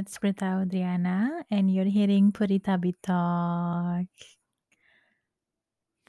[0.00, 4.06] it's Prita Audriana, and you're hearing Puritabi Talk.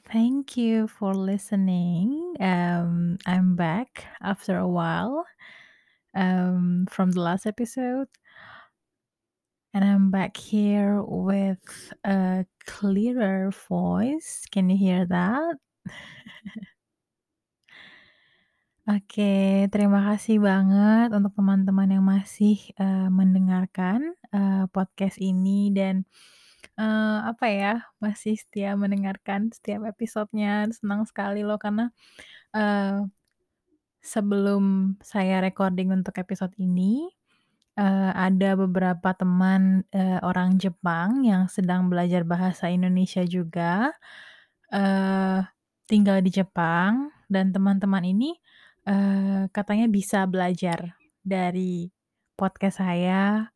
[0.10, 2.36] Thank you for listening.
[2.40, 5.26] Um, I'm back after a while
[6.16, 8.08] um, from the last episode,
[9.74, 14.46] and I'm back here with a clearer voice.
[14.50, 15.56] Can you hear that?
[18.92, 26.04] Oke, terima kasih banget untuk teman-teman yang masih, eee, mendengarkan, eee, podcast ini dan,
[26.80, 27.74] eee, apa ya,
[28.04, 30.68] masih setia mendengarkan setiap episodenya.
[30.76, 31.90] Senang sekali loh karena,
[32.56, 33.08] eee,
[34.04, 37.10] sebelum saya recording untuk episode ini,
[37.80, 43.94] eee, ada beberapa teman, eee, orang Jepang yang sedang belajar bahasa Indonesia juga,
[44.74, 45.42] eee,
[45.92, 48.36] tinggal di Jepang dan teman-teman ini,
[48.88, 51.90] eee, katanya bisa belajar dari
[52.40, 53.50] podcast saya,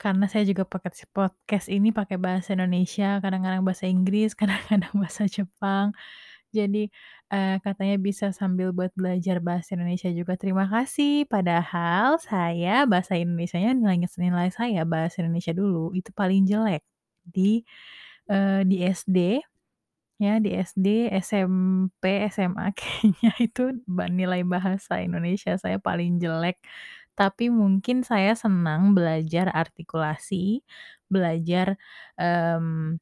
[0.00, 5.92] karena saya juga podcast podcast ini pakai bahasa Indonesia, kadang-kadang bahasa Inggris, kadang-kadang bahasa Jepang.
[6.50, 6.90] Jadi,
[7.30, 10.34] eee, katanya bisa sambil buat belajar bahasa Indonesia juga.
[10.40, 16.82] Terima kasih, padahal saya bahasa Indonesianya nilai nilai saya bahasa Indonesia dulu itu paling jelek
[17.22, 17.62] di,
[18.30, 19.40] eee, di SD,
[20.20, 23.62] ya di SD, SMP, SMA kayaknya itu
[24.12, 26.60] nilai bahasa Indonesia saya paling jelek.
[27.18, 30.64] Tapi mungkin saya senang belajar artikulasi,
[31.12, 31.76] belajar,
[32.16, 32.96] mmm,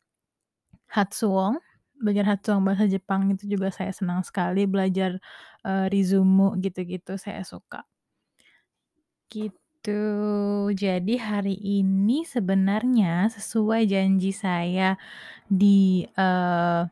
[0.96, 1.56] Hatsuong,
[2.02, 5.16] belajar Hatsuong bahasa Jepang itu juga saya senang sekali, belajar,
[5.66, 7.84] eee, Rizumu gitu-gitu saya suka.
[9.28, 10.00] Gitu.
[10.72, 14.96] Jadi hari ini sebenarnya sesuai janji saya
[15.48, 16.82] di, eee,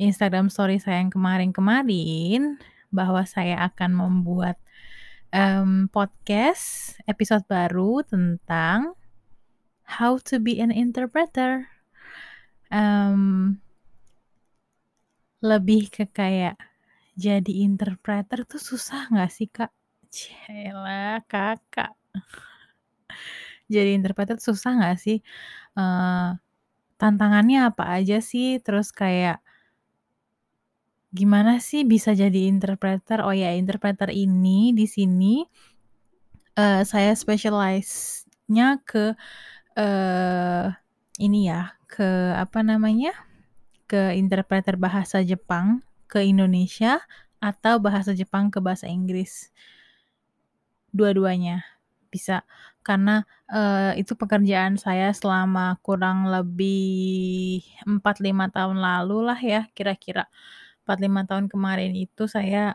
[0.00, 2.56] Instagram story saya yang kemarin-kemarin,
[2.88, 4.56] bahwa saya akan membuat,
[5.36, 8.96] mmm, podcast episode baru tentang
[9.84, 11.68] how to be an interpreter.
[12.72, 13.60] Mmm
[15.40, 16.60] lebih ke kayak
[17.16, 19.72] jadi interpreter tuh susah nggak sih, Kak?
[20.12, 21.96] Cielah, Kakak.
[23.72, 25.18] Jadi interpreter susah nggak sih?
[25.76, 26.28] Eee,
[27.00, 28.60] tantangannya apa aja sih?
[28.60, 29.40] Terus kayak
[31.10, 33.22] gimana sih bisa jadi interpreter?
[33.26, 35.42] Oh ya, interpreter ini di sini,
[36.58, 39.14] eee, saya specialize-nya ke,
[39.78, 40.66] eee,
[41.22, 43.14] ini ya, ke apa namanya,
[43.90, 47.00] ke interpreter bahasa Jepang ke Indonesia
[47.42, 49.50] atau bahasa Jepang ke bahasa Inggris.
[50.94, 51.62] Dua-duanya
[52.10, 52.42] bisa,
[52.82, 60.26] karena, eee, itu pekerjaan saya selama kurang lebih 4, 5 tahun lalu lah ya, kira-kira
[60.86, 62.74] 4, 5 tahun kemarin itu saya,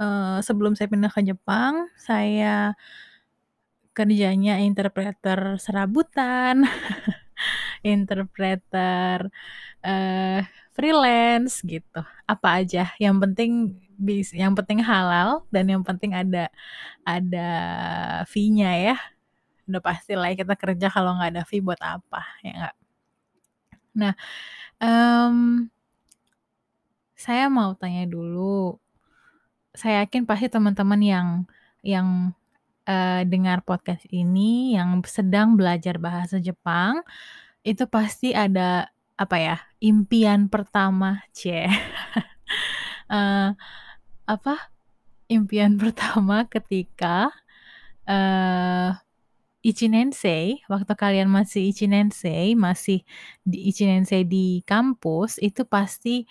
[0.00, 2.74] eee, sebelum saya pindah ke Jepang, saya
[3.96, 6.68] kerjanya interpreter serabutan,
[7.84, 9.28] interpreter,
[9.84, 10.40] eee,
[10.76, 16.52] freelance gitu, apa aja, yang penting bis yang penting halal dan yang penting ada
[17.06, 17.50] ada
[18.28, 18.96] fee-nya ya.
[19.68, 22.76] Udah pastilah ya kita kerja kalau nggak ada fee buat apa, ya nggak?
[23.94, 24.12] Nah,
[24.82, 25.70] mmm
[27.16, 28.76] saya mau tanya dulu,
[29.76, 31.28] saya yakin pasti teman-teman yang
[31.84, 32.32] yang,
[32.88, 37.00] eee, dengar podcast ini, yang sedang belajar bahasa Jepang,
[37.66, 41.68] itu pasti ada, apa ya, impian pertama cie,
[43.12, 43.50] eee,
[44.26, 44.54] apa,
[45.30, 47.30] impian pertama ketika,
[48.08, 48.96] eee,
[49.66, 53.02] Ichinensei, waktu kalian masih Ichinensei, masih
[53.42, 56.24] di Ichinensei di kampus, itu pasti,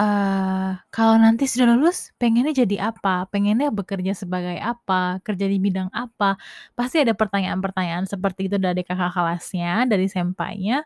[0.00, 3.26] eee, kalau nanti sudah lulus pengennya jadi apa?
[3.32, 5.20] Pengennya bekerja sebagai apa?
[5.26, 6.36] Kerja di bidang apa?
[6.78, 10.84] Pasti ada pertanyaan-pertanyaan seperti itu dari kakak kelasnya, dari senpainya,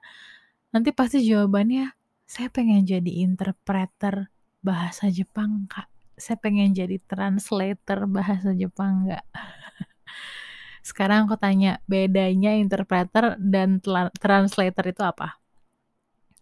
[0.75, 1.93] nanti pasti jawabannya,
[2.28, 4.31] "Saya pengen jadi interpreter
[4.65, 5.88] bahasa Jepang, Kak.
[6.20, 9.25] Saya pengen jadi translator bahasa Jepang, Kak."
[10.88, 13.81] Sekarang aku tanya, bedanya interpreter dan
[14.20, 15.38] translator itu apa?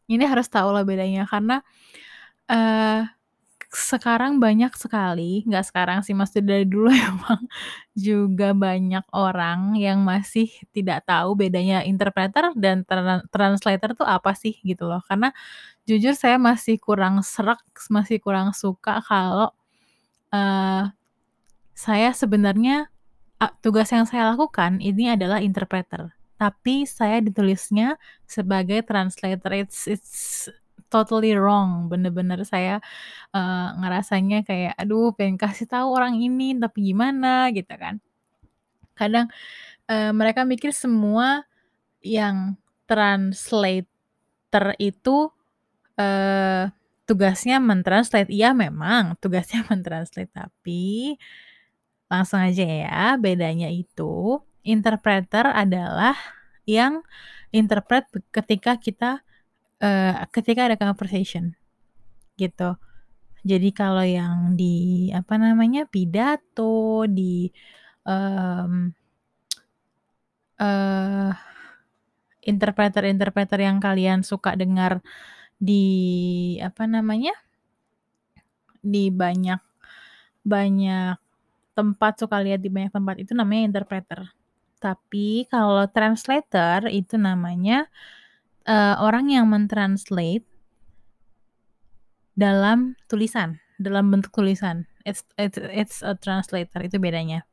[0.08, 1.60] Ini harus tahu loh bedanya karena,
[2.50, 3.08] eee,
[3.72, 7.42] sekarang banyak sekali, nggak sekarang sih, maksudnya dari dulu emang
[7.96, 14.56] juga banyak orang yang masih tidak tahu bedanya interpreter dan tran translator tuh apa sih,
[14.64, 15.02] gitu loh.
[15.08, 15.32] Karena
[15.88, 17.60] jujur saya masih kurang sreg,
[17.92, 19.52] masih kurang suka kalau,
[20.34, 20.90] eee,
[21.76, 22.88] saya sebenarnya,
[23.42, 27.96] a tugas yang saya lakukan ini adalah interpreter, tapi saya ditulisnya
[28.28, 30.48] sebagai translator, it's it's
[30.92, 32.80] totally wrong, bener-bener saya,
[33.36, 38.00] eee, ngerasanya kayak, aduh pengen kasih tahu orang ini, tapi gimana gitu kan.
[38.98, 39.30] Kadang,
[39.90, 41.44] eee, mereka mikir semua
[42.04, 42.56] yang
[42.88, 43.86] translator
[44.80, 45.30] itu,
[45.98, 46.70] eee,
[47.08, 48.30] tugasnya men-translate.
[48.32, 51.16] Iya memang tugasnya men-translate, tapi
[52.08, 56.16] langsung aja ya, bedanya itu interpreter adalah
[56.68, 57.04] yang
[57.52, 59.24] interpret ketika kita,
[59.82, 61.54] eee, ketika ada conversation,
[62.40, 62.76] gitu.
[63.46, 67.48] Jadi kalau yang di apa namanya, pidato, di,
[68.06, 68.94] mmm
[70.58, 71.30] eee,
[72.46, 75.02] interpreter-interpreter yang kalian suka dengar
[75.60, 75.84] di
[76.62, 77.34] apa namanya
[78.82, 79.60] di banyak
[80.46, 81.16] banyak
[81.76, 84.20] tempat, suka lihat di banyak tempat itu namanya interpreter.
[84.82, 87.86] Tapi kalau translator itu namanya,
[88.68, 90.44] eee, orang yang men-translate
[92.36, 94.84] dalam tulisan, dalam bentuk tulisan.
[95.08, 97.48] It's it's it's a translator, itu bedanya.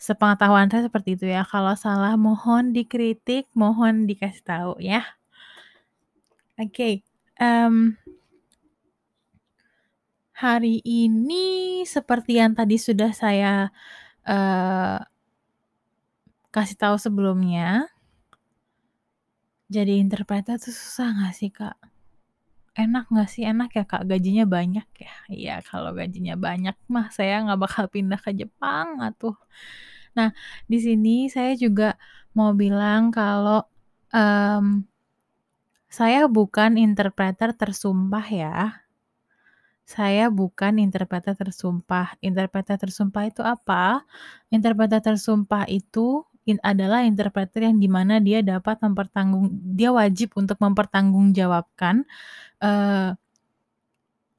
[0.00, 5.16] Sepengetahuan saya seperti itu ya, kalau salah mohon dikritik, mohon dikasih tahu ya.
[6.60, 7.04] Oke,
[7.36, 7.96] mmm
[10.34, 13.70] hari ini seperti yang tadi sudah saya,
[14.26, 15.06] eee
[16.54, 17.90] kasih tahu sebelumnya
[19.66, 21.76] jadi interpreter tuh susah nggak sih, Kak?
[22.76, 23.42] Enak nggak sih?
[23.48, 25.14] Enak ya, Kak, gajinya banyak ya?
[25.32, 29.34] Iya, kalau gajinya banyak mah saya nggak bakal pindah ke Jepang atuh.
[30.16, 30.30] Nah,
[30.70, 31.96] di sini saya juga
[32.36, 33.64] mau bilang kalau,
[34.12, 34.86] mmm,
[35.90, 38.56] saya bukan interpreter tersumpah ya.
[39.86, 42.18] Saya bukan interpreter tersumpah.
[42.18, 44.02] Interpreter tersumpah itu apa?
[44.50, 50.58] Interpreter tersumpah itu in adalah interpreter yang di mana dia dapat mempertanggung dia wajib untuk
[50.62, 52.06] mempertanggungjawabkan,
[52.62, 53.16] eee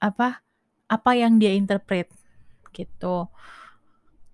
[0.01, 0.45] apa,
[0.89, 2.09] apa yang dia interpret,
[2.75, 3.29] gitu.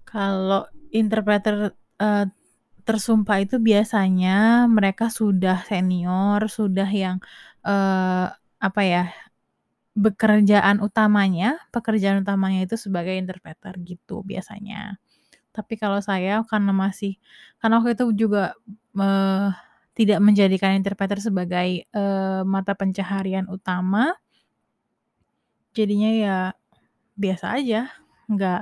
[0.07, 2.25] Kalau interpreter, eee,
[2.87, 7.17] tersumpah itu biasanya mereka sudah senior, sudah yang,
[7.65, 8.27] eee,
[8.63, 9.03] apa ya,
[9.97, 14.97] pekerjaan utamanya pekerjaan utamanya itu sebagai interpreter gitu biasanya.
[15.55, 17.15] Tapi kalau saya karena masih
[17.61, 18.57] karena waktu itu juga,
[18.97, 19.47] eee,
[19.93, 24.17] tidak menjadikan interpreter sebagai, eee, mata pencaharian utama
[25.73, 26.37] jadinya ya
[27.17, 27.89] biasa aja,
[28.29, 28.61] nggak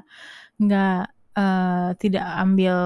[0.62, 1.02] nggak,
[1.38, 2.78] eee, tidak ambil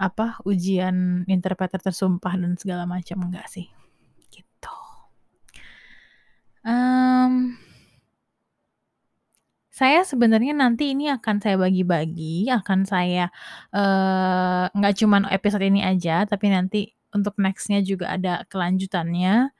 [0.00, 3.66] apa, ujian interpreter tersumpah dan segala macam, enggak sih,
[4.32, 4.74] gitu.
[6.64, 7.56] Mmm
[9.76, 13.28] saya sebenarnya nanti ini akan saya bagi-bagi, akan saya,
[14.72, 19.52] nggak cuman episode ini aja, tapi nanti untuk next-nya juga ada kelanjutannya.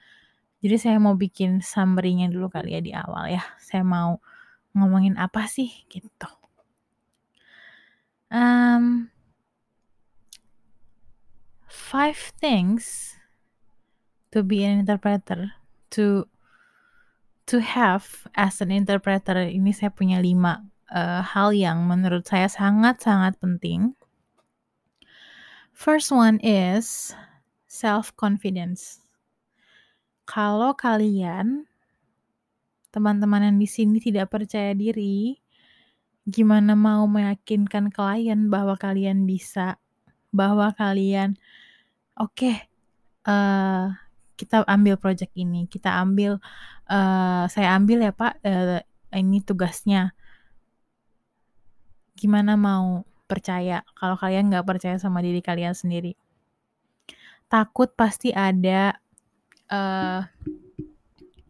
[0.65, 4.17] Jadi saya mau bikin summary-nya dulu kali ya di awal ya, saya mau
[4.73, 6.33] ngomongin apa sih, gitu.
[8.33, 9.13] Mmm
[11.69, 13.15] 5 things
[14.33, 15.53] to be an interpreter,
[15.93, 16.25] to
[17.47, 23.39] to have as an interpreter, ini saya punya 5, eee, hal yang menurut saya sangat-sangat
[23.39, 23.95] penting.
[25.77, 27.13] First one is
[27.69, 29.05] self-confidence.
[30.27, 31.71] Kalau kalian
[32.91, 35.37] teman-teman yang di sini tidak percaya diri,
[36.27, 39.79] gimana mau meyakinkan klien bahwa kalian bisa,
[40.35, 41.37] bahwa kalian,
[42.19, 42.67] "Oke,
[43.29, 43.87] eee,
[44.41, 46.39] kita ambil project ini, kita ambil,
[46.91, 48.81] eee, saya ambil ya, Pak, eee,
[49.17, 50.13] ini tugasnya."
[52.17, 56.17] Gimana mau percaya kalau kalian nggak percaya sama diri kalian sendiri?
[57.51, 58.99] Takut pasti ada,
[59.71, 60.21] eee,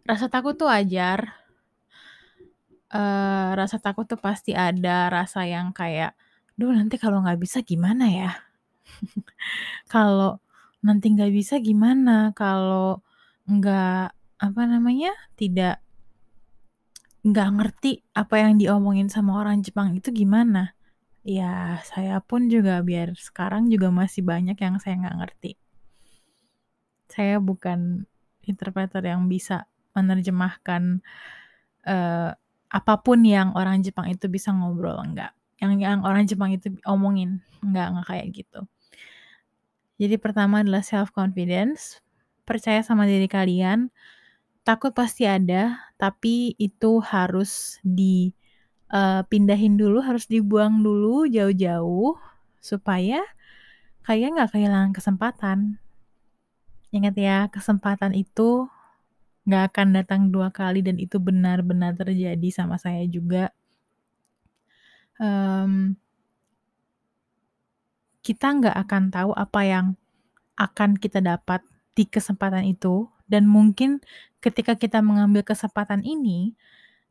[0.09, 1.21] rasa takut tuh wajar.
[2.95, 6.15] Eee, rasa takut tuh pasti ada, rasa yang kayak,
[6.59, 8.31] "Duh nanti kalau nggak bisa gimana ya?
[9.93, 10.39] Kalau
[10.85, 12.33] nanti nggak bisa gimana?
[12.37, 13.03] Kalau
[13.49, 15.81] nggak apa namanya, tidak"
[17.25, 20.77] "nggak ngerti apa yang diomongin sama orang Jepang itu gimana?"
[21.27, 25.53] Ya saya pun juga biar sekarang juga masih banyak yang saya nggak ngerti.
[27.11, 28.03] Saya bukan
[28.47, 31.01] interpreter yang bisa menerjemahkan,
[31.87, 32.31] eee,
[32.71, 35.33] apa pun yang orang Jepang itu bisa ngobrol, enggak.
[35.63, 38.61] Yang yang orang Jepang itu omongin, enggak enggak kayak gitu.
[40.01, 42.05] Jadi pertama adalah self-confidence,
[42.45, 43.89] percaya sama diri kalian.
[44.67, 48.33] Takut pasti ada, tapi itu harus di,
[48.93, 52.17] eee, pindahin dulu, harus dibuang dulu jauh-jauh,
[52.61, 53.23] supaya
[54.07, 55.81] kalian nggak kehilangan kesempatan.
[56.95, 58.71] Ingat ya, kesempatan itu
[59.49, 63.53] nggak akan datang 2 kali dan itu benar-benar terjadi sama saya juga.
[65.21, 65.97] Mmm
[68.27, 69.87] kita nggak akan tahu apa yang
[70.59, 71.63] akan kita dapat
[71.95, 74.03] di kesempatan itu, dan mungkin
[74.43, 76.59] ketika kita mengambil kesempatan ini,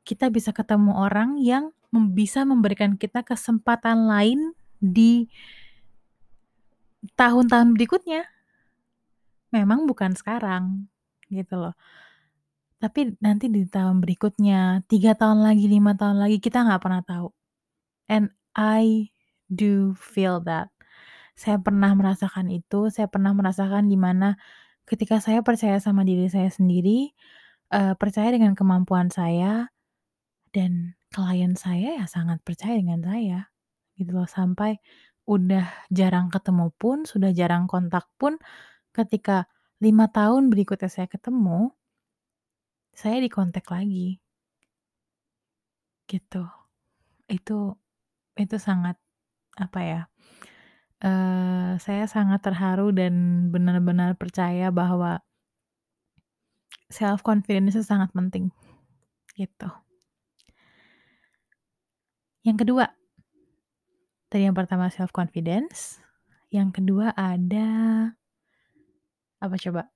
[0.03, 1.71] kita bisa ketemu orang yang
[2.11, 4.51] bisa memberikan kita kesempatan lain
[4.83, 5.31] di
[7.15, 8.27] tahun-tahun berikutnya.
[9.55, 10.91] Memang bukan sekarang,
[11.31, 11.79] gitu loh.
[12.83, 17.31] Tapi nanti di tahun berikutnya, 3 tahun lagi, 5 tahun lagi, kita nggak pernah tahu.
[18.11, 19.15] And I
[19.47, 20.74] do feel that.
[21.37, 24.39] Saya pernah merasakan itu, saya pernah merasakan di mana
[24.87, 27.11] ketika saya percaya sama diri saya sendiri,
[27.75, 29.67] eee, percaya dengan kemampuan saya,
[30.55, 33.51] dan klien saya ya sangat percaya dengan saya,
[33.99, 34.27] gitu loh.
[34.29, 34.79] Sampai
[35.29, 38.39] udah jarang ketemu pun, sudah jarang kontak pun,
[38.95, 39.47] ketika
[39.83, 41.73] 5 tahun berikutnya saya ketemu
[42.93, 44.19] saya di-kontak lagi.
[46.09, 46.41] Gitu.
[47.29, 47.77] Itu
[48.39, 48.97] itu sangat,
[49.59, 50.01] apa ya,
[51.05, 55.21] eee, saya sangat terharu dan benar-benar percaya bahwa
[56.89, 58.49] self confidence itu sangat penting,
[59.37, 59.69] gitu.
[62.45, 62.85] Yang kedua
[64.29, 66.01] tadi yang pertama self confidence,
[66.49, 67.69] yang kedua ada
[69.37, 69.89] apa coba?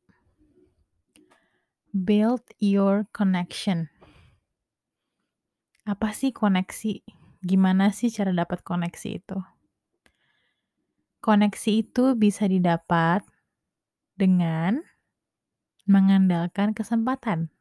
[1.90, 3.90] Build your connection.
[5.90, 7.02] Apa sih koneksi?
[7.42, 9.38] Gimana sih cara dapat koneksi itu?
[11.20, 13.28] Koneksi itu bisa didapat
[14.16, 14.80] dengan
[15.84, 17.52] mengandalkan kesempatan.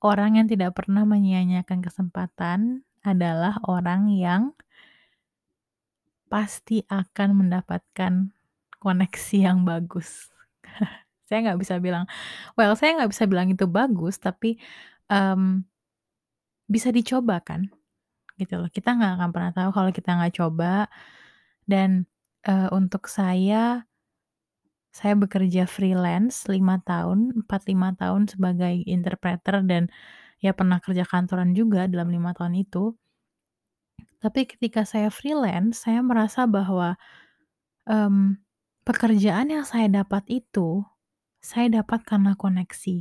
[0.00, 4.56] Orang yang tidak pernah menyia-nyiakan kesempatan adalah orang yang
[6.32, 8.32] pasti akan mendapatkan
[8.80, 10.32] koneksi yang bagus.
[11.28, 12.10] Saya nggak bisa bilang
[12.58, 14.58] well, saya nggak bisa bilang itu bagus, tapi,
[15.06, 15.62] mmm,
[16.66, 17.70] bisa dicoba kan,
[18.34, 18.66] gitu loh.
[18.66, 20.90] Kita nggak akan pernah tahu kalau kita nggak coba,
[21.70, 21.90] dan,
[22.48, 23.86] eee, untuk saya
[24.98, 29.82] saya bekerja freelance 5 tahun, 4, 5 tahun sebagai interpreter dan
[30.44, 32.84] ya pernah kerja kantoran juga dalam 5 tahun itu.
[34.20, 36.88] Tapi ketika saya freelance, saya merasa bahwa,
[37.88, 38.40] mmm,
[38.88, 40.84] pekerjaan yang saya dapat itu,
[41.50, 42.98] saya dapat karena koneksi.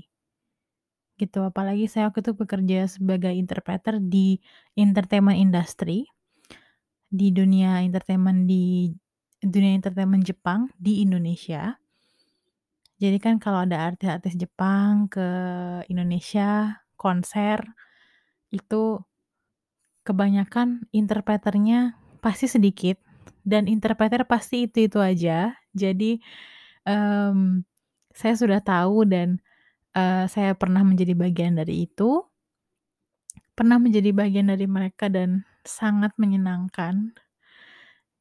[1.20, 4.40] Gitu, apalagi saya waktu itu bekerja sebagai interpreter di
[4.80, 6.08] entertainment industry,
[7.10, 8.94] di dunia entertainment di
[9.42, 11.74] dunia entertainment Jepang di Indonesia.
[13.00, 15.28] Jadi kan kalau ada artis-artis Jepang ke
[15.88, 17.64] Indonesia, konser,
[18.52, 19.00] itu
[20.04, 23.00] kebanyakan interpreternya pasti sedikit,
[23.48, 25.56] dan interpreter pasti itu-itu aja.
[25.74, 26.20] Jadi,
[26.88, 27.64] mmm,
[28.14, 29.40] saya sudah tahu dan,
[29.96, 32.24] eee, saya pernah menjadi bagian dari itu.
[33.58, 37.14] Pernah menjadi bagian dari mereka dan sangat menyenangkan.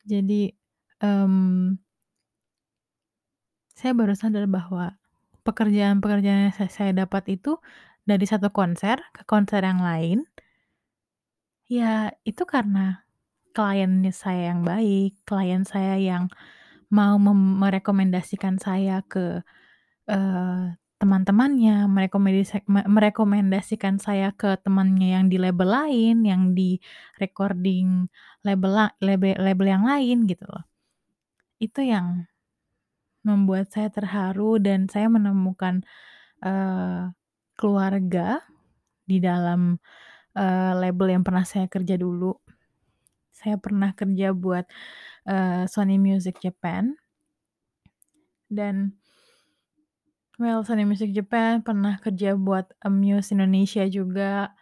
[0.07, 0.53] Jadi,
[1.03, 1.79] mmm
[3.77, 4.97] saya baru sadar bahwa
[5.45, 7.57] pekerjaan-pekerjaan yang sa saya dapat itu
[8.09, 10.25] dari satu konser ke konser yang lain
[11.69, 13.05] ya itu karena
[13.57, 16.31] kliennya saya yang baik, klien saya yang
[16.93, 17.17] mau
[17.63, 19.43] merekomendasikan saya ke,
[20.11, 26.79] eee, teman-temannya, merekomendasi me merekomendasikan saya ke temannya yang di label lain, yang di
[27.23, 28.11] recording
[28.47, 30.65] label la lebe label yang lain gitu loh.
[31.63, 32.27] Itu yang
[33.27, 35.85] membuat saya terharu dan saya menemukan,
[36.45, 37.13] eee,
[37.59, 38.43] keluarga
[39.09, 39.79] di dalam,
[40.37, 42.35] eee, label yang pernah saya kerja dulu.
[43.35, 44.67] Saya pernah kerja buat,
[45.29, 46.97] eee, Sony Music Japan.
[48.49, 48.97] Dan
[50.39, 54.55] well, Sony Music Japan, pernah kerja buat Amuse Indonesia juga.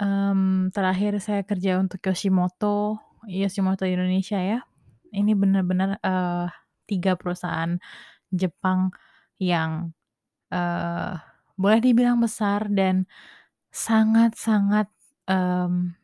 [0.00, 2.98] Mmm, terakhir saya kerja untuk Yoshimoto,
[3.28, 4.60] Yoshimoto Indonesia ya.
[5.12, 6.46] Ini benar-benar, eee,
[6.88, 7.76] 3 perusahaan
[8.32, 8.92] Jepang
[9.40, 9.92] yang,
[10.52, 11.14] eee,
[11.58, 13.06] boleh dibilang besar dan
[13.72, 14.88] sangat-sangat,
[15.30, 15.94] mmm,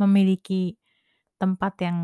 [0.00, 0.76] memiliki
[1.40, 1.98] tempat yang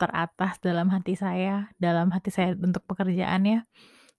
[0.00, 3.60] teratas dalam hati saya, dalam hati saya untuk pekerjaan ya.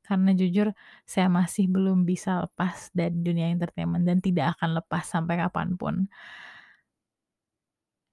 [0.03, 0.75] Karena jujur
[1.07, 5.95] saya masih belum bisa lepas dari dunia entertainment dan tidak akan lepas sampai kapan pun.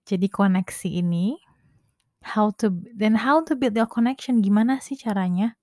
[0.08, 1.36] Jadi koneksi ini,
[2.24, 5.56] how to dan how to build your connection, gimana sih caranya?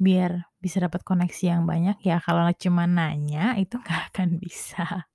[0.00, 5.06] Biar bisa dapat koneksi yang banyak, ya kalau cuma nanya itu nggak akan bisa.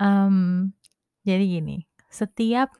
[0.00, 0.72] Mmm,
[1.26, 2.72] jadi gini, setiap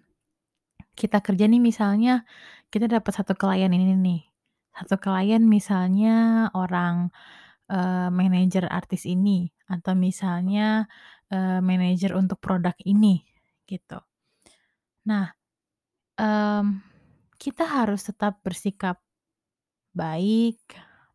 [0.96, 2.24] kita kerja nih misalnya
[2.72, 4.20] kita dapat 1 klien ini nih,
[4.76, 7.12] 1 klien misalnya orang,
[7.72, 10.86] eee, manajer artis ini, atau misalnya,
[11.32, 13.24] eee, manajer untuk produk ini,
[13.68, 14.00] gitu.
[15.08, 15.26] Nah,
[16.20, 16.66] mmm,
[17.40, 19.02] kita harus tetap bersikap
[19.96, 20.60] baik,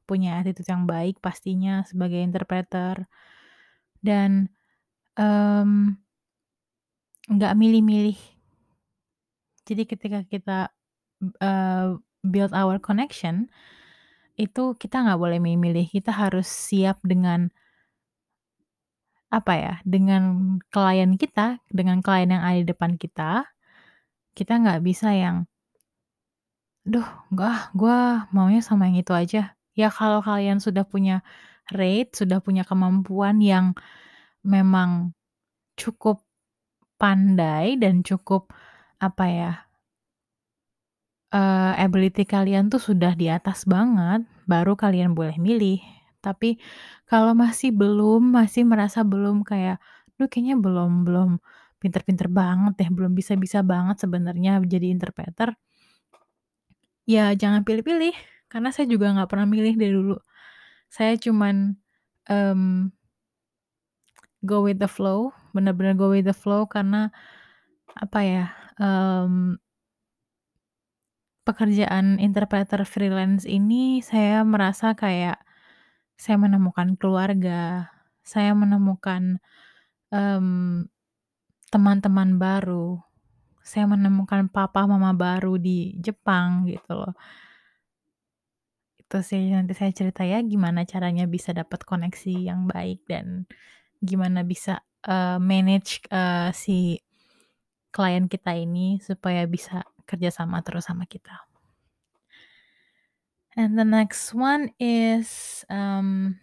[0.09, 3.07] punya attitude yang baik pastinya sebagai interpreter
[4.03, 4.49] dan,
[5.19, 5.99] mmm
[7.27, 8.17] nggak milih-milih.
[9.67, 10.71] Jadi ketika kita,
[11.43, 11.87] eee,
[12.23, 13.49] build our connection,
[14.37, 17.49] itu kita nggak boleh milih-milih, kita harus siap dengan
[19.27, 23.43] apa ya, dengan klien kita, dengan klien yang ada di depan kita,
[24.37, 25.37] kita nggak bisa yang,
[26.87, 31.21] "Duh, enggak gua maunya sama yang itu aja." Ya kalau kalian sudah punya
[31.69, 33.75] rate, sudah punya kemampuan yang
[34.45, 35.13] memang
[35.77, 36.23] cukup
[37.01, 38.53] pandai dan cukup,
[39.01, 39.51] apa ya,
[41.33, 45.79] eee, ability kalian tuh sudah di atas banget, baru kalian boleh milih.
[46.23, 46.57] Tapi
[47.09, 49.79] kalau masih belum, masih merasa belum kayak,
[50.19, 51.29] "Duh kayaknya belum belum
[51.81, 55.57] pinter-pinter banget deh, belum bisa-bisa banget sebenarnya jadi interpreter."
[57.07, 58.11] Ya jangan pilih-pilih,
[58.51, 60.19] karena saya juga nggak pernah milih dari dulu.
[60.91, 61.77] Saya cuman,
[62.29, 62.91] mmm
[64.45, 67.09] go with the flow, bener-bener go with the flow karena,
[67.97, 68.45] apa ya,
[68.79, 69.59] mmm
[71.47, 75.39] pekerjaan interpreter freelance ini saya merasa kayak,
[76.19, 77.89] saya menemukan keluarga,
[78.25, 79.39] saya menemukan,
[80.13, 80.87] mmm,
[81.73, 82.99] teman-teman baru,
[83.63, 87.13] saya menemukan papa mama baru di Jepang gitu loh.
[88.99, 93.47] Itu sih nanti saya cerita ya gimana caranya bisa dapat koneksi yang baik dan
[94.03, 96.79] gimana bisa, eee, manage, eee, si
[97.95, 101.43] klien kita ini supaya bisa kerja sama terus sama kita.
[103.59, 106.39] And the next one is, um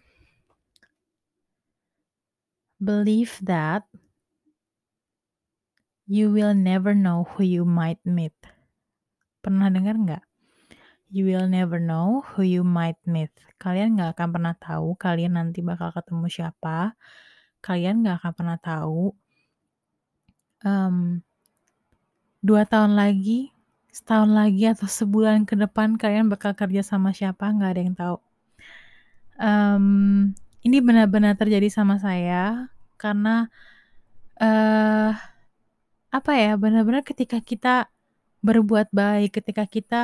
[2.77, 3.87] believe that
[6.05, 8.35] you will never know who you might meet.
[9.41, 10.23] Pernah dengar nggak?
[11.09, 13.31] You will never know who you might meet.
[13.57, 16.93] Kalian nggak akan pernah tahu kalian nanti bakal ketemu siapa.
[17.63, 19.15] Kalian nggak akan pernah tahu
[20.67, 21.23] mmm,
[22.45, 23.54] 2 tahun lagi,
[23.95, 28.17] setahun lagi, atau sebulan ke depan kalian bakal kerja sama siapa, nggak ada yang tahu.
[29.39, 30.35] Mmm,
[30.67, 33.51] ini benar-benar terjadi sama saya karena,
[34.39, 35.11] eee,
[36.11, 37.75] apa ya, benar-benar ketika kita
[38.45, 40.01] berbuat baik, ketika kita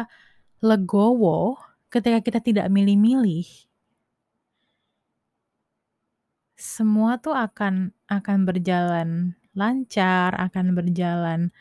[0.64, 1.58] legowo,
[1.94, 3.48] ketika kita tidak milih-milih
[6.60, 11.52] semua tuh akan akan berjalan lancar, akan berjalan,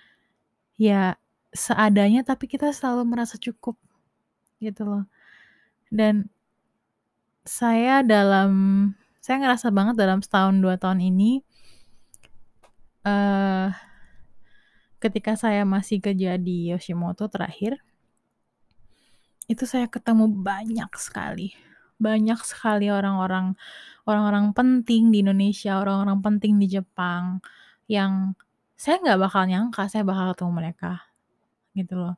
[0.78, 1.19] ya
[1.50, 3.76] seadanya tapi kita selalu merasa cukup,
[4.62, 5.04] gitu loh.
[5.90, 6.30] Dan
[7.46, 8.52] saya dalam
[9.20, 11.42] saya ngerasa banget dalam setahun, 2 tahun ini
[13.04, 13.68] eee,
[15.00, 17.80] ketika saya masih kerja di Yoshimoto terakhir
[19.50, 21.56] itu saya ketemu banyak sekali,
[21.98, 23.56] banyak sekali orang-orang
[24.06, 27.42] orang-orang penting di Indonesia, orang-orang penting di Jepang,
[27.90, 28.38] yang
[28.78, 30.92] saya nggak bakal nyangka saya bakal ketemu mereka,
[31.76, 32.16] gitu loh.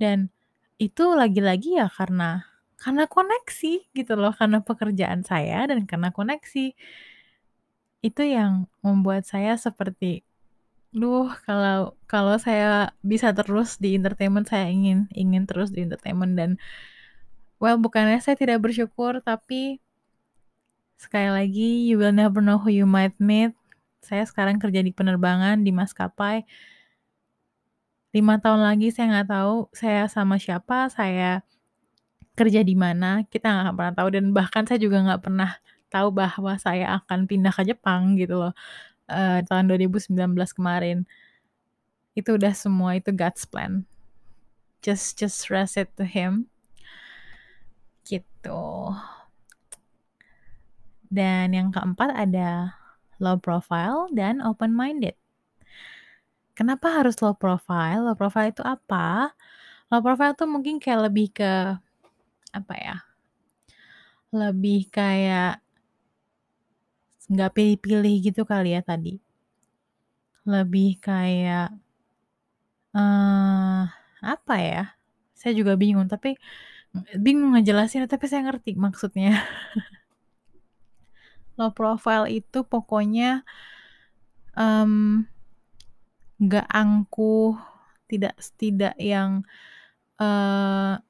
[0.00, 0.28] Dan
[0.76, 2.44] itu lagi-lagi ya karena
[2.76, 6.76] karena koneksi gitu loh, karena pekerjaan saya dan karena koneksi.
[8.04, 10.22] Itu yang membuat saya seperti,
[10.92, 16.50] duh kalau kalau saya bisa terus di entertainment, saya ingin ingin terus di entertainment dan
[17.56, 19.80] well bukannya saya tidak bersyukur, tapi
[21.00, 23.56] sekali lagi you will never know who you might meet.
[24.04, 26.46] Saya sekarang kerja di penerbangan, di maskapai.
[28.16, 31.44] 5 tahun lagi saya nggak tahu saya sama siapa, saya
[32.32, 35.60] kerja di mana, kita nggak pernah tahu dan bahkan saya juga nggak pernah
[35.92, 38.52] tahu bahwa saya akan pindah ke Jepang gitu loh,
[39.12, 41.04] eee, tahun 2019 kemarin.
[42.16, 43.84] Itu udah semua itu God's plan.
[44.80, 46.48] Just just trust it to him.
[48.08, 48.64] Gitu.
[51.12, 52.80] Dan yang keempat ada
[53.20, 55.16] low profile dan open minded.
[56.56, 58.00] Kenapa harus low profile?
[58.06, 59.32] Low profile itu apa?
[59.92, 61.52] Low profile tuh mungkin kayak lebih ke,
[62.54, 62.96] apa ya,
[64.34, 65.58] lebih kayak
[67.32, 69.12] nggak pilih-pilih gitu kali ya tadi.
[70.52, 71.68] Lebih kayak
[72.94, 73.82] eee,
[74.32, 74.82] apa ya,
[75.38, 76.28] saya juga bingung, tapi
[77.24, 79.32] bingung ngejelasinnya, tapi saya ngerti maksudnya.
[81.56, 83.40] Low profile itu pokoknya,
[84.56, 85.26] mmm,
[86.42, 87.56] nggak angkuh,
[88.10, 89.42] tidak tidak yang,
[90.20, 91.00] eee,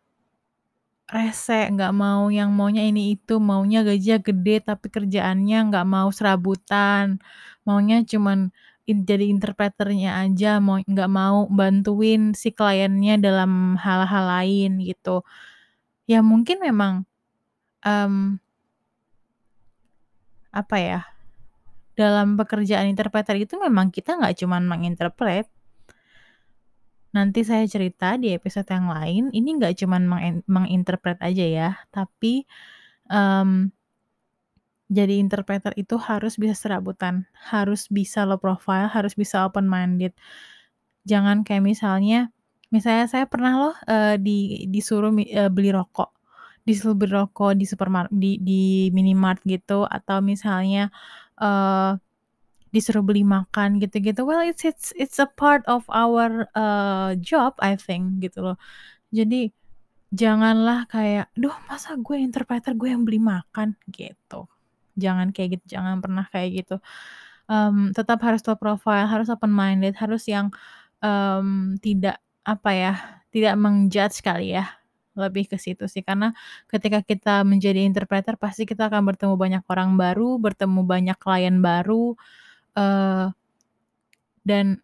[1.11, 7.23] rese, nggak mau yang maunya ini itu, maunya gajinya gede tapi kerjaannya nggak mau serabutan,
[7.67, 8.51] maunya cuman
[8.91, 15.23] in jadi interpreternya aja, mau nggak mau bantuin si kliennya dalam hal-hal lain gitu.
[16.11, 17.07] Ya mungkin memang,
[17.87, 18.41] mmm
[20.55, 21.01] apa ya,
[21.99, 25.49] dalam pekerjaan interpreter itu memang kita nggak cuman menginterpret.
[27.15, 30.03] Nanti saya cerita di episode yang lain, ini nggak cuman
[30.51, 32.43] menginterpret aja ya, tapi,
[33.11, 33.71] mmm
[34.91, 40.15] jadi interpreter itu harus bisa serabutan, harus bisa low profile, harus bisa open minded.
[41.09, 42.31] Jangan kayak misalnya
[42.75, 44.39] misalnya saya pernah loh, eee, di
[44.71, 46.15] disuruh eee, beli rokok,
[46.69, 50.91] disuruh beli rokok di supermar di di minimart gitu, atau misalnya,
[51.41, 51.93] eee,
[52.75, 57.77] disuruh beli makan gitu-gitu, well it's it's it's a part of our, eee, job I
[57.81, 58.59] think gitu loh.
[59.15, 59.51] Jadi
[60.15, 64.41] janganlah kayak, "Duh masa gue interpreter, gue yang beli makan?" Gitu.
[64.99, 66.77] Jangan kayak gitu, jangan pernah kayak gitu.
[67.51, 70.51] Mmm, tetap harus low profile, harus open minded, harus yang,
[71.05, 72.95] mmm, tidak apa ya,
[73.35, 74.67] tidak meng-judge kali ya,
[75.17, 76.05] lebih ke situ sih.
[76.05, 76.31] Karena
[76.71, 82.15] ketika kita menjadi interpreter pasti kita akan bertemu banyak orang baru, bertemu banyak klien baru,
[82.77, 83.33] eee
[84.47, 84.79] dan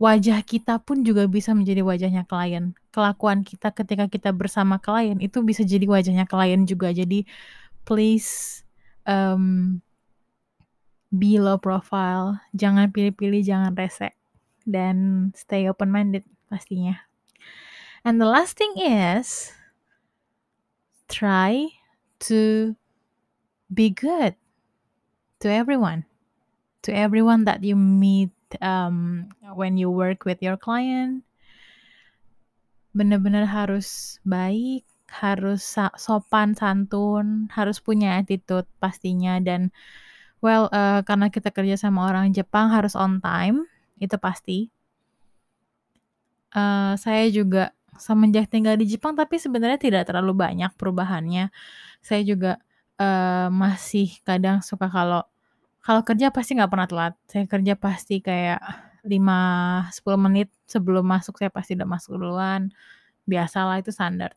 [0.00, 2.72] wajah kita pun juga bisa menjadi wajahnya klien.
[2.88, 6.88] Kelakuan kita ketika kita bersama klien itu bisa jadi wajahnya klien juga.
[6.94, 7.28] Jadi
[7.84, 8.64] please,
[9.04, 9.84] mmm
[11.10, 14.14] be low profile, jangan pilih-pilih, jangan rese,
[14.62, 17.09] dan stay open minded pastinya.
[18.04, 19.52] And the last thing is
[21.08, 21.68] try
[22.20, 22.76] to
[23.72, 24.34] be good
[25.40, 26.04] to everyone,
[26.82, 31.24] to everyone that you meet, um, when you work with your client.
[32.96, 34.82] Bener-bener harus baik,
[35.12, 35.62] harus
[36.00, 39.70] sopan santun, harus punya attitude pastinya dan
[40.40, 43.68] well, eee, karena kita kerja sama orang Jepang harus on time,
[44.00, 44.72] itu pasti.
[46.50, 51.52] Eee, saya juga semenjak tinggal di Jepang tapi sebenarnya tidak terlalu banyak perubahannya.
[52.02, 52.58] Saya juga,
[53.00, 55.22] eee, masih kadang suka kalau
[55.84, 57.14] kalau kerja pasti nggak pernah telat.
[57.28, 58.60] Saya kerja pasti kayak
[59.06, 59.40] 5,
[59.92, 62.72] 10 menit sebelum masuk saya pasti udah masuk duluan.
[63.28, 64.36] Biasalah itu standar.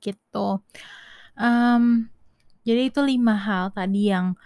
[0.00, 0.48] Gitu.
[1.38, 2.10] Mmm,
[2.66, 4.36] jadi itu 5 hal tadi yang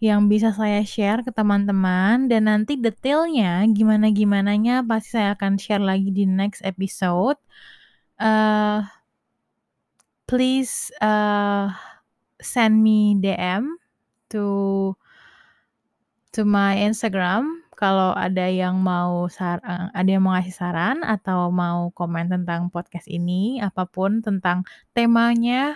[0.00, 6.08] yang bisa saya share ke teman-teman dan nanti detailnya gimana-gimananya pasti saya akan share lagi
[6.08, 7.36] di next episode.
[8.16, 8.88] Eee
[10.30, 11.66] please, eee,
[12.38, 13.74] send me DM
[14.30, 14.46] to
[16.30, 21.90] to my Instagram kalau ada yang mau eee, ada yang mau ngasih saran atau mau
[21.90, 24.62] komen tentang podcast ini, apa pun tentang
[24.94, 25.74] temanya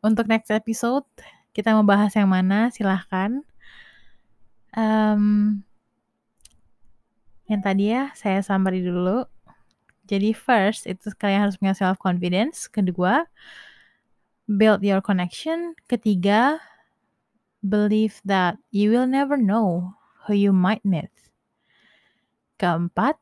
[0.00, 1.04] untuk next episode,
[1.54, 3.40] kita mau bahas yang mana silahkan.
[4.74, 5.62] Mmm
[7.44, 9.28] yang tadi ya saya summary dulu.
[10.04, 13.24] Jadi first itu kalian harus punya self confidence, kedua
[14.44, 16.60] build your connection, ketiga
[17.64, 19.96] believe that you will never know
[20.28, 21.08] who you might meet.
[22.60, 23.16] Keempat,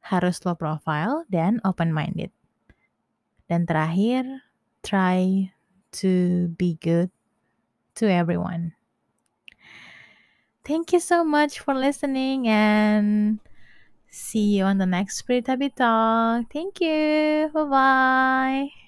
[0.00, 2.32] harus low profile dan open minded.
[3.52, 4.24] Dan terakhir,
[4.80, 5.52] try
[5.92, 7.12] to be good
[7.96, 8.74] to everyone.
[10.64, 13.40] Thank you so much for listening and
[14.10, 16.52] see you on the next Spirit Happy Talk.
[16.52, 17.50] Thank you.
[17.52, 18.79] Bye-bye.